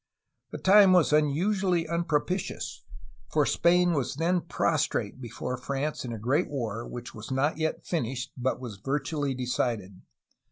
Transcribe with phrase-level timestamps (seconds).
[0.49, 2.81] The time was unusually unpropitious,
[3.29, 7.59] for Spain was then pros trate before France in a great war which was not
[7.59, 10.01] yet finished JDut was virtually decided.